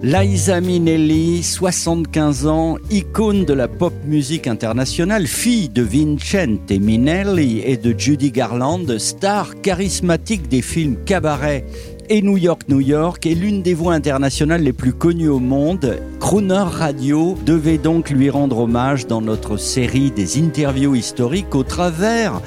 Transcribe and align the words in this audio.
Liza 0.00 0.60
Minnelli, 0.60 1.42
75 1.42 2.46
ans, 2.46 2.76
icône 2.88 3.44
de 3.44 3.52
la 3.52 3.66
pop 3.66 3.92
musique 4.04 4.46
internationale, 4.46 5.26
fille 5.26 5.68
de 5.68 5.82
Vincente 5.82 6.70
Minnelli 6.70 7.62
et 7.64 7.76
de 7.76 7.98
Judy 7.98 8.30
Garland, 8.30 8.96
star 8.98 9.60
charismatique 9.60 10.48
des 10.48 10.62
films 10.62 10.98
Cabaret 11.04 11.64
et 12.08 12.22
New 12.22 12.36
York, 12.36 12.62
New 12.68 12.80
York, 12.80 13.26
est 13.26 13.34
l'une 13.34 13.60
des 13.60 13.74
voix 13.74 13.92
internationales 13.92 14.62
les 14.62 14.72
plus 14.72 14.92
connues 14.92 15.28
au 15.28 15.40
monde. 15.40 15.98
Crooner 16.20 16.64
Radio 16.64 17.36
devait 17.44 17.78
donc 17.78 18.10
lui 18.10 18.30
rendre 18.30 18.58
hommage 18.58 19.08
dans 19.08 19.20
notre 19.20 19.56
série 19.56 20.12
des 20.12 20.38
interviews 20.38 20.94
historiques 20.94 21.56
au 21.56 21.64
travers 21.64 22.40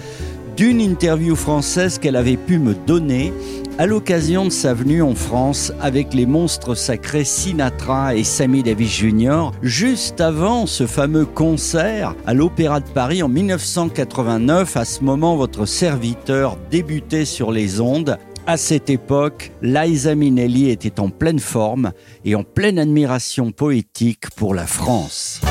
d'une 0.62 0.80
interview 0.80 1.36
française 1.36 1.98
qu'elle 1.98 2.16
avait 2.16 2.38
pu 2.38 2.60
me 2.60 2.76
donner 2.76 3.34
à 3.80 3.88
l'occasion 3.88 4.46
de 4.46 4.52
sa 4.52 4.76
venue 4.76 5.02
en 5.02 5.16
France 5.16 5.74
avec 5.82 6.14
les 6.14 6.28
monstres 6.28 6.76
sacrés 6.76 7.24
Sinatra 7.24 8.14
et 8.14 8.24
Sammy 8.24 8.62
Davis 8.62 8.92
Jr., 8.92 9.50
juste 9.64 10.22
avant 10.22 10.68
ce 10.68 10.86
fameux 10.86 11.26
concert 11.26 12.16
à 12.28 12.36
l'Opéra 12.36 12.80
de 12.80 12.88
Paris 12.88 13.24
en 13.24 13.28
1989. 13.28 14.78
À 14.78 14.86
ce 14.86 15.04
moment, 15.04 15.36
votre 15.36 15.66
serviteur 15.66 16.60
débutait 16.70 17.26
sur 17.26 17.52
les 17.52 17.82
ondes. 17.82 18.20
À 18.46 18.56
cette 18.56 18.92
époque, 18.92 19.54
Liza 19.64 20.14
Minnelli 20.14 20.70
était 20.70 21.00
en 21.00 21.10
pleine 21.10 21.40
forme 21.40 21.92
et 22.24 22.36
en 22.36 22.44
pleine 22.44 22.78
admiration 22.78 23.52
poétique 23.52 24.30
pour 24.36 24.54
la 24.54 24.68
France. 24.68 25.42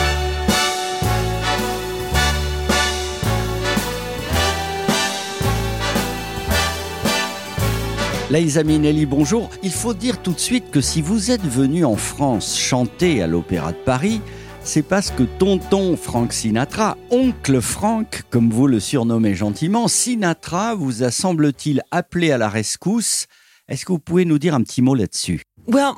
Liza 8.30 8.62
Minnelli, 8.62 9.06
bonjour. 9.06 9.50
Il 9.64 9.72
faut 9.72 9.92
dire 9.92 10.22
tout 10.22 10.30
de 10.32 10.38
suite 10.38 10.70
que 10.70 10.80
si 10.80 11.02
vous 11.02 11.32
êtes 11.32 11.44
venu 11.44 11.84
en 11.84 11.96
France 11.96 12.56
chanter 12.56 13.22
à 13.22 13.26
l'Opéra 13.26 13.72
de 13.72 13.78
Paris, 13.78 14.20
c'est 14.62 14.84
parce 14.84 15.10
que 15.10 15.24
tonton 15.24 15.96
Frank 15.96 16.32
Sinatra, 16.32 16.96
oncle 17.10 17.60
Frank, 17.60 18.22
comme 18.30 18.50
vous 18.50 18.68
le 18.68 18.78
surnommez 18.78 19.34
gentiment, 19.34 19.88
Sinatra 19.88 20.76
vous 20.76 21.02
a 21.02 21.10
semble-t-il 21.10 21.82
appelé 21.90 22.30
à 22.30 22.38
la 22.38 22.48
rescousse. 22.48 23.26
Est-ce 23.66 23.84
que 23.84 23.90
vous 23.90 23.98
pouvez 23.98 24.24
nous 24.24 24.38
dire 24.38 24.54
un 24.54 24.62
petit 24.62 24.80
mot 24.80 24.94
là-dessus? 24.94 25.42
Well, 25.66 25.94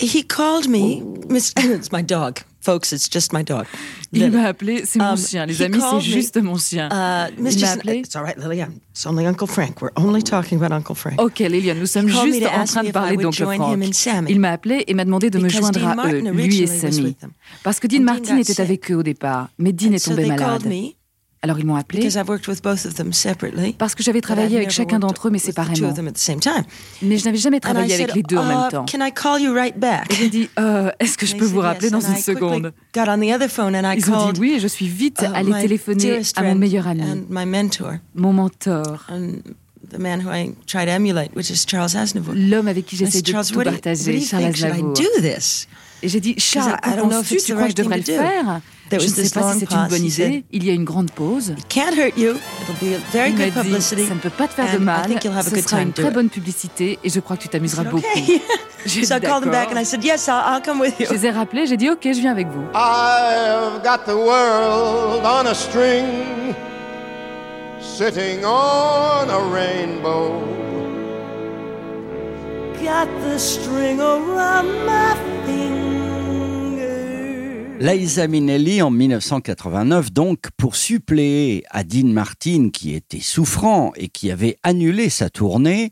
he 0.00 0.26
called 0.26 0.66
me. 0.66 1.02
Miss, 1.28 1.52
it's 1.58 1.92
my 1.92 2.02
dog, 2.02 2.38
folks. 2.62 2.92
It's 2.92 3.08
just 3.10 3.32
my 3.32 3.42
dog. 3.44 3.64
Il 4.12 4.30
m'a 4.30 4.44
appelé, 4.46 4.82
c'est 4.84 4.98
mon 4.98 5.12
Um, 5.12 5.16
chien. 5.16 5.46
Les 5.46 5.62
amis, 5.62 5.78
c'est 5.80 6.00
juste 6.00 6.36
mon 6.42 6.56
chien. 6.58 6.88
Uh, 6.90 7.32
Il 7.36 7.42
Miss 7.44 7.60
m'a 7.60 7.70
appelé. 7.70 7.98
it's 7.98 8.14
all 8.16 8.22
right, 8.22 8.36
Lillian. 8.38 8.68
It's 8.90 9.06
only 9.06 9.26
Uncle 9.26 9.46
Frank. 9.48 9.80
We're 9.80 9.90
only 9.96 10.22
talking 10.22 10.62
about 10.62 10.74
Uncle 10.74 10.94
Frank. 10.94 11.20
Ok, 11.20 11.38
Liliane, 11.40 11.78
nous 11.78 11.86
sommes 11.86 12.08
juste 12.08 12.46
en 12.46 12.64
train 12.64 12.84
de 12.84 12.90
parler 12.90 13.16
d'oncle 13.16 13.42
Frank. 13.44 13.78
Il 14.28 14.38
m'a 14.40 14.50
appelé 14.52 14.84
et 14.86 14.94
m'a 14.94 15.04
demandé 15.04 15.30
de 15.30 15.38
me 15.38 15.44
Because 15.44 15.60
joindre 15.60 15.80
Dean 15.80 15.88
à 15.88 15.94
Martin 15.94 16.12
eux, 16.26 16.30
lui 16.32 16.60
et 16.62 16.66
Sammy. 16.66 17.16
Parce 17.62 17.80
que 17.80 17.86
Dean 17.86 18.02
Martin 18.02 18.36
était 18.38 18.60
avec 18.60 18.90
eux 18.90 18.96
au 18.96 19.02
départ, 19.02 19.48
mais 19.58 19.72
Dean 19.72 19.88
And 19.88 19.92
est 19.94 19.98
so 19.98 20.10
tombé 20.10 20.22
they 20.22 20.30
malade. 20.32 20.64
me 20.66 20.94
Alors 21.44 21.58
ils 21.58 21.66
m'ont 21.66 21.74
appelé 21.74 22.08
parce 23.76 23.94
que 23.96 24.02
j'avais 24.04 24.20
travaillé 24.20 24.56
avec 24.58 24.70
chacun 24.70 25.00
d'entre 25.00 25.26
eux, 25.26 25.30
mais 25.30 25.40
séparément. 25.40 25.92
Mais 27.02 27.18
je 27.18 27.24
n'avais 27.24 27.36
jamais 27.36 27.58
travaillé 27.58 27.94
avec 27.94 28.14
les 28.14 28.22
deux 28.22 28.36
en 28.36 28.44
uh, 28.44 28.48
même 28.48 28.68
temps. 28.70 28.86
Can 28.86 29.04
I 29.04 29.12
call 29.12 29.42
you 29.42 29.52
right 29.52 29.76
back? 29.76 30.12
Et 30.12 30.14
j'ai 30.14 30.28
dit, 30.28 30.48
euh, 30.60 30.90
est-ce 31.00 31.18
que 31.18 31.26
je 31.26 31.34
peux 31.34 31.44
vous 31.44 31.58
rappeler 31.60 31.90
dans 31.90 32.00
une 32.00 32.16
seconde? 32.16 32.72
Got 32.94 33.08
on 33.08 33.18
the 33.18 33.32
other 33.34 33.48
phone 33.48 33.74
and 33.74 33.92
I 33.92 33.98
Ils 33.98 34.10
ont 34.10 34.30
dit 34.30 34.40
oui 34.40 34.52
et 34.52 34.60
je 34.60 34.68
suis 34.68 34.86
vite 34.86 35.22
uh, 35.22 35.34
allée 35.34 35.52
téléphoner 35.52 36.20
à 36.36 36.42
mon 36.44 36.54
meilleur 36.54 36.86
ami, 36.86 37.02
mon 38.14 38.32
mentor, 38.32 39.04
and 39.08 39.38
the 39.90 39.98
man 39.98 40.20
who 40.20 40.30
I 40.30 40.54
try 40.66 40.84
to 40.84 40.92
emulate, 40.92 41.34
which 41.34 41.50
is 41.50 41.64
Charles 41.66 41.96
Aznavour. 41.96 42.34
l'homme 42.36 42.68
avec 42.68 42.86
qui 42.86 42.96
j'essaie 42.96 43.20
de 43.20 43.32
tout 43.32 43.62
partager, 43.62 44.20
Charles 44.20 44.44
Aznavour. 44.44 44.94
Et 46.02 46.08
j'ai 46.08 46.20
dit, 46.20 46.34
Charles, 46.36 46.76
it's 47.30 47.44
tu 47.44 47.52
crois 47.54 47.64
que 47.66 47.70
je 47.70 47.76
devrais 47.76 47.98
le 47.98 48.02
faire? 48.02 48.60
Je 48.90 48.96
ne 48.96 49.00
sais 49.00 49.30
pas 49.30 49.52
si 49.52 49.60
c'est 49.60 49.72
une 49.72 49.88
bonne 49.88 50.04
idée. 50.04 50.44
Il 50.52 50.64
y 50.64 50.70
a 50.70 50.72
une 50.74 50.84
grande 50.84 51.10
pause. 51.12 51.54
Can't 51.68 51.94
hurt 51.96 52.18
you. 52.18 52.34
It'll 52.62 52.74
be 52.80 52.94
a 52.94 52.98
very 53.12 53.30
Il 53.30 53.36
m'a 53.38 53.44
good 53.44 53.54
dit, 53.54 53.68
publicity. 53.70 54.06
ça 54.06 54.14
ne 54.14 54.18
peut 54.18 54.30
pas 54.30 54.48
te 54.48 54.54
faire 54.54 54.72
de 54.72 54.78
mal, 54.78 55.06
think 55.06 55.24
you'll 55.24 55.32
have 55.32 55.46
a 55.46 55.50
ce 55.50 55.54
good 55.54 55.64
sera 55.68 55.78
time 55.78 55.88
une 55.88 55.92
très 55.94 56.10
bonne 56.10 56.28
publicité 56.28 56.98
et 57.02 57.08
je 57.08 57.20
crois 57.20 57.36
que 57.36 57.42
tu 57.42 57.48
t'amuseras 57.48 57.84
beaucoup. 57.84 58.04
Okay? 58.22 58.42
J'ai 58.86 59.04
so 59.04 59.14
I 59.14 59.20
dit 59.20 59.26
called 59.26 59.44
him 59.44 59.50
back 59.50 59.68
d'accord. 59.68 59.76
and 59.76 59.80
I 59.80 59.84
said, 59.84 60.04
yes, 60.04 60.28
I'll, 60.28 60.42
I'll 60.44 60.60
come 60.62 60.80
with 60.80 60.98
you. 60.98 61.06
Je 61.06 61.12
les 61.14 61.26
ai 61.26 61.30
rappelés, 61.30 61.66
j'ai 61.66 61.76
dit 61.76 61.88
ok, 61.88 62.00
je 62.02 62.20
viens 62.20 62.32
avec 62.32 62.48
vous. 62.48 62.64
I've 62.74 63.82
got 63.82 64.04
the 64.04 64.14
world 64.14 65.24
on 65.24 65.46
a 65.46 65.54
string, 65.54 66.04
sitting 67.80 68.44
on 68.44 69.30
a 69.30 69.38
rainbow. 69.52 70.42
Got 72.82 73.08
the 73.24 73.38
string 73.38 74.00
around 74.00 74.66
my 74.84 75.14
finger. 75.46 75.91
Liza 77.82 78.28
Minnelli 78.28 78.80
en 78.80 78.90
1989 78.92 80.12
donc 80.12 80.50
pour 80.56 80.76
suppléer 80.76 81.64
à 81.68 81.82
Dean 81.82 82.06
Martin 82.06 82.70
qui 82.72 82.94
était 82.94 83.18
souffrant 83.18 83.92
et 83.96 84.06
qui 84.06 84.30
avait 84.30 84.56
annulé 84.62 85.08
sa 85.10 85.30
tournée. 85.30 85.90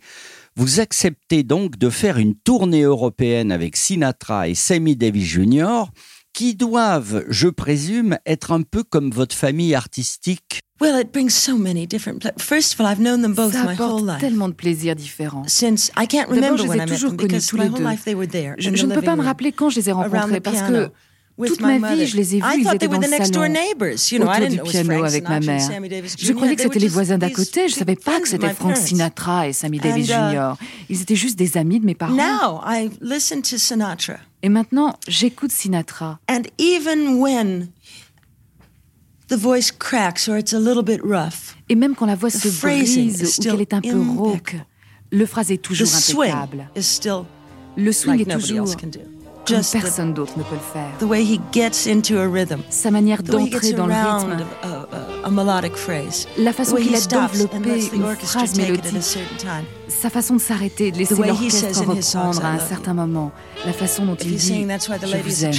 Vous 0.54 0.78
acceptez 0.78 1.42
donc 1.42 1.78
de 1.78 1.90
faire 1.90 2.18
une 2.18 2.36
tournée 2.36 2.82
européenne 2.82 3.50
avec 3.50 3.76
Sinatra 3.76 4.46
et 4.48 4.54
Sammy 4.54 4.94
Davis 4.94 5.24
Jr. 5.26 5.86
qui 6.32 6.54
doivent, 6.54 7.24
je 7.28 7.48
présume, 7.48 8.18
être 8.24 8.52
un 8.52 8.62
peu 8.62 8.84
comme 8.84 9.10
votre 9.10 9.34
famille 9.34 9.74
artistique. 9.74 10.60
Well, 10.80 10.94
it 11.00 11.12
brings 11.12 11.30
so 11.30 11.56
many 11.58 11.88
different. 11.88 12.20
Pla- 12.20 12.30
First 12.38 12.74
of 12.74 12.80
all, 12.80 12.86
I've 12.86 13.00
known 13.02 13.20
them 13.20 13.34
both 13.34 13.52
Ça 13.52 13.64
my 13.64 13.74
whole 13.74 13.74
apporte 13.74 14.06
life. 14.06 14.18
tellement 14.20 14.48
de 14.48 14.54
plaisirs 14.54 14.94
différents. 14.94 15.42
Since 15.48 15.90
I 15.98 16.06
can't 16.06 16.28
D'abord, 16.28 16.36
remember 16.36 16.56
je 16.58 16.72
les 16.72 16.82
ai 16.82 16.86
toujours 16.86 17.16
connus 17.16 17.26
because 17.26 17.46
tous 17.48 17.56
my 17.56 17.64
les 17.64 17.68
whole 17.70 17.78
deux. 17.80 17.88
life 17.90 18.04
they 18.04 18.14
were 18.14 18.28
there. 18.28 18.54
Je, 18.58 18.70
ne 18.70 18.94
peux 18.94 19.02
pas 19.02 19.16
me 19.16 19.24
rappeler 19.24 19.50
quand 19.50 19.70
je 19.70 19.80
les 19.80 19.88
ai 19.88 19.92
rencontrés 19.92 20.40
parce 20.40 20.62
que 20.62 20.90
toute 21.48 21.60
ma 21.60 21.78
vie, 21.94 22.06
je 22.06 22.16
les 22.16 22.36
ai 22.36 22.38
vus, 22.40 22.44
I 22.46 22.58
ils 22.58 22.64
thought 22.64 22.74
étaient 22.74 22.86
they 22.86 22.88
were 22.88 22.98
dans 22.98 23.06
the 23.06 23.10
le 23.10 23.18
next 23.18 23.32
door 23.32 23.44
salon. 23.44 23.54
autour 24.22 24.48
du 24.48 24.58
piano 24.70 24.90
Frank 24.92 25.06
avec 25.06 25.28
ma 25.28 25.40
mère. 25.40 25.70
Je 26.18 26.32
croyais 26.32 26.56
que 26.56 26.62
c'était 26.62 26.78
les 26.78 26.88
voisins 26.88 27.18
d'à 27.18 27.30
côté. 27.30 27.68
Je 27.68 27.74
savais 27.74 27.94
big 27.94 28.04
pas 28.04 28.20
que 28.20 28.28
c'était 28.28 28.52
Frank. 28.54 28.76
Sinatra 28.76 29.48
et 29.48 29.52
Sammy 29.52 29.78
Davis 29.78 30.08
uh, 30.08 30.12
Jr. 30.12 30.52
Ils 30.88 31.02
étaient 31.02 31.16
juste 31.16 31.38
des 31.38 31.56
amis 31.56 31.80
de 31.80 31.86
mes 31.86 31.94
parents. 31.94 32.14
Now 32.14 32.60
I 32.66 32.90
listen 33.00 33.42
to 33.42 33.58
Sinatra, 33.58 34.18
Et 34.42 34.48
maintenant, 34.48 34.94
j'écoute 35.08 35.52
Sinatra. 35.52 36.18
and 36.28 36.42
even 36.58 37.18
when 37.18 37.68
the 39.28 39.36
voice 39.36 39.70
cracks 39.70 40.28
or 40.28 40.36
it's 40.38 40.52
a 40.52 40.58
little 40.58 40.82
bit 40.82 41.00
rough, 41.02 41.56
Et 41.68 41.74
même 41.74 41.94
quand 41.94 42.06
la 42.06 42.16
voix 42.16 42.30
se 42.30 42.48
brise 42.60 43.38
ou 43.38 43.42
qu'elle 43.42 43.60
est 43.60 43.74
un 43.74 43.80
peu 43.80 44.00
rauque, 44.00 44.56
le 45.12 45.26
phrase 45.26 45.50
est 45.50 45.62
toujours 45.62 45.88
impeccable. 45.88 46.70
Le 47.76 47.92
swing 47.92 48.20
est 48.20 48.30
toujours. 48.30 48.66
Comme 49.56 49.80
personne 49.82 50.14
d'autre 50.14 50.32
ne 50.36 50.42
peut 50.42 50.54
le 50.54 50.60
faire. 50.72 50.90
the 50.98 51.02
way 51.04 51.22
he 51.24 51.40
gets 51.52 51.86
into 51.86 52.18
a 52.18 52.26
rhythm, 52.26 52.60
Sa 52.70 52.90
manière 52.90 53.22
the 53.22 53.30
way 53.34 53.44
he 53.44 53.50
d'entrer 53.50 53.72
dans 53.72 53.86
le 53.86 53.94
rythme, 53.94 54.44
a, 54.62 54.66
a, 54.66 55.26
a 55.26 55.30
melodic 55.30 55.76
phrase, 55.76 56.26
la 56.38 56.52
the 56.52 56.56
façon 56.56 56.74
way 56.74 56.82
qu'il 56.82 56.92
he 56.92 56.96
a 56.96 57.00
the 57.00 57.94
une 57.94 58.04
orchestra 58.04 58.40
phrase 58.40 58.52
take 58.52 58.62
it 58.72 58.80
at 58.84 58.88
a 58.88 58.92
mélodique, 58.92 59.02
certain 59.02 59.36
time. 59.38 59.64
sa 59.88 60.10
façon 60.10 60.34
de 60.36 60.40
s'arrêter, 60.40 60.90
de 60.92 60.98
laisser 60.98 61.14
way 61.14 61.28
he 61.28 61.32
l'orchestre 61.32 61.74
says 61.74 61.82
in 61.82 61.96
his 61.96 62.02
songs, 62.02 62.36
reprendre 62.38 62.44
à 62.44 62.48
"I 62.50 62.52
un 62.52 62.56
love 62.58 62.68
certain 62.68 62.94
moment, 62.94 63.32
la 63.66 63.72
façon 63.72 64.06
dont 64.06 64.16
il 64.16 64.32
he's 64.32 64.40
dit 64.42 64.48
saying 64.48 64.68
that's 64.68 64.88
why 64.88 64.98
the 64.98 65.06
je 65.06 65.12
lady's 65.12 65.38
vous 65.40 65.44
a 65.44 65.48
aime. 65.48 65.54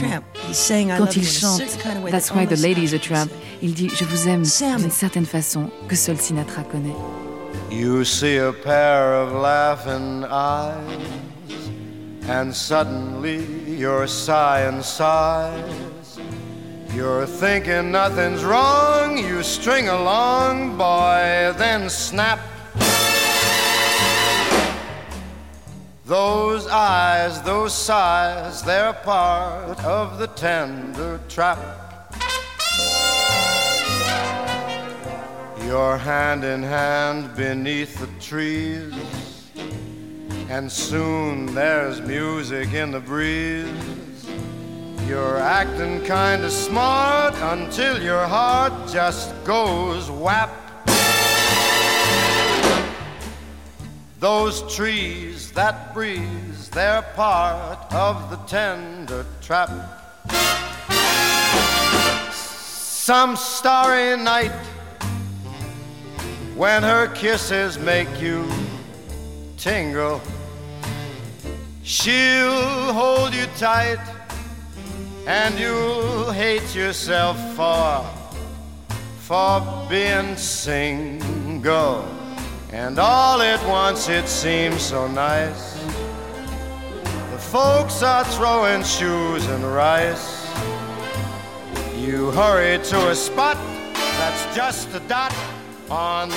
Quand 0.98 1.06
love 1.06 1.16
you 1.16 1.22
il 1.22 1.26
in 1.26 1.30
a 1.30 1.32
chante 1.32 1.58
certain 1.58 1.78
kind 1.84 1.98
of 1.98 2.04
way 2.04 2.12
That's 2.12 2.28
that 2.30 2.36
why 2.36 2.46
the 2.48 2.60
lady 2.60 2.84
is 2.84 2.94
a 2.96 3.00
tramp, 3.00 3.30
il 3.62 3.74
dit 3.74 3.90
je 3.90 4.06
vous 4.06 4.28
aime 4.28 4.44
d'une 4.80 4.92
certaine 4.92 5.26
façon 5.26 5.70
que 5.88 5.96
seul 5.96 6.18
Sinatra 6.20 6.64
connaît. 6.64 6.96
You 7.72 8.04
see 8.04 8.38
a 8.38 8.52
pair 8.52 9.14
of 9.22 9.34
laughing 9.34 10.24
eyes, 10.30 10.76
and 12.30 12.52
suddenly 12.54 13.40
you're 13.82 14.06
sighing 14.06 14.84
sighs. 14.84 16.20
You're 16.94 17.26
thinking 17.26 17.92
nothing's 17.92 18.44
wrong, 18.44 19.18
you 19.18 19.42
string 19.42 19.90
along, 19.90 20.78
boy, 20.78 21.52
then 21.58 21.90
snap. 21.90 22.40
Those 26.06 26.68
eyes, 26.68 27.42
those 27.42 27.74
sighs, 27.74 28.62
they're 28.62 28.94
part 28.94 29.84
of 29.84 30.20
the 30.20 30.28
tender 30.28 31.20
trap. 31.28 31.58
You're 35.66 35.98
hand 35.98 36.44
in 36.44 36.62
hand 36.62 37.36
beneath 37.36 38.00
the 38.00 38.10
trees, 38.20 38.94
and 40.52 40.70
soon 40.70 41.46
there's 41.56 42.02
music 42.02 42.74
in 42.74 42.92
the 42.92 43.00
breeze. 43.00 44.26
You're 45.08 45.38
acting 45.38 46.02
kinda 46.04 46.52
smart 46.52 47.34
until 47.36 48.04
your 48.04 48.28
heart 48.28 48.74
just 48.92 49.32
goes 49.46 50.12
whap. 50.12 50.52
Those 54.20 54.76
trees 54.76 55.52
that 55.54 55.94
breeze, 55.94 56.68
they're 56.70 57.06
part 57.16 57.80
of 57.94 58.30
the 58.30 58.40
tender 58.46 59.26
trap. 59.42 59.72
Some 62.34 63.38
starry 63.38 64.18
night 64.18 64.60
when 66.58 66.84
her 66.84 67.08
kisses 67.08 67.80
make 67.80 68.10
you 68.20 68.46
tingle, 69.58 70.20
she'll 71.84 72.94
hold 72.94 73.34
you 73.34 73.46
tight 73.58 74.00
and 75.28 75.60
you'll 75.60 76.32
hate 76.32 76.76
yourself 76.76 77.38
for 77.56 78.06
for 79.20 79.88
being 79.90 80.36
single. 80.36 82.06
And 82.72 83.00
all 83.00 83.42
at 83.42 83.66
once 83.68 84.10
it 84.10 84.28
seems 84.28 84.82
so 84.82 85.08
nice. 85.08 85.80
The 87.32 87.40
folks 87.40 88.04
are 88.04 88.26
throwing 88.26 88.84
shoes 88.84 89.46
and 89.48 89.64
rice. 89.64 90.42
You 91.96 92.32
hurry 92.32 92.84
to 92.86 93.10
a 93.10 93.16
spot 93.16 93.58
that's 93.94 94.56
just 94.56 94.94
a 94.94 95.00
dot 95.08 95.34
on 95.90 96.30
the 96.30 96.36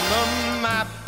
map. 0.62 1.03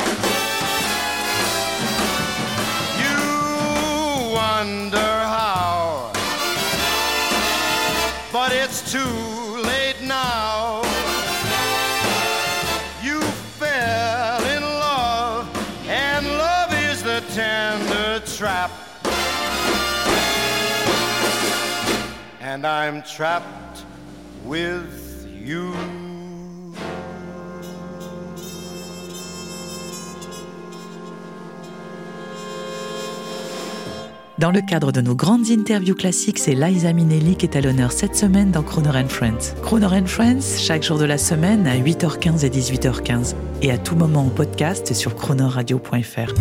Too 8.87 8.99
late 9.63 10.01
now. 10.01 10.81
You 13.03 13.19
fell 13.59 14.41
in 14.45 14.61
love, 14.63 15.87
and 15.89 16.25
love 16.25 16.73
is 16.73 17.03
the 17.03 17.21
tender 17.33 18.25
trap. 18.25 18.71
And 22.39 22.65
I'm 22.65 23.03
trapped 23.03 23.83
with 24.45 25.27
you. 25.29 26.06
Dans 34.39 34.51
le 34.51 34.61
cadre 34.61 34.91
de 34.91 35.01
nos 35.01 35.15
grandes 35.15 35.49
interviews 35.49 35.95
classiques, 35.95 36.37
c'est 36.37 36.53
Liza 36.53 36.93
Minnelli 36.93 37.35
qui 37.35 37.47
est 37.47 37.57
à 37.57 37.61
l'honneur 37.61 37.91
cette 37.91 38.15
semaine 38.15 38.51
dans 38.51 38.61
Croner 38.61 38.91
Friends. 39.09 39.55
Croner 39.63 40.05
Friends, 40.05 40.59
chaque 40.59 40.83
jour 40.83 40.99
de 40.99 41.05
la 41.05 41.17
semaine 41.17 41.65
à 41.65 41.75
8h15 41.75 42.45
et 42.45 42.49
18h15. 42.49 43.33
Et 43.63 43.71
à 43.71 43.79
tout 43.79 43.95
moment 43.95 44.27
en 44.27 44.29
podcast 44.29 44.93
sur 44.93 45.15
cronerradio.fr. 45.15 46.33